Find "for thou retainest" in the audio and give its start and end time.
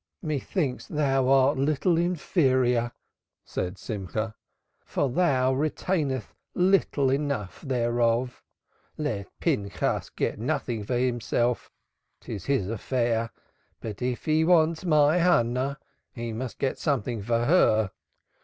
4.83-6.29